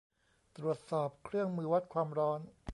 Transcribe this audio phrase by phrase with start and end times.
[0.57, 2.39] ตรวจสอบเครื่องมือวัดความร้อน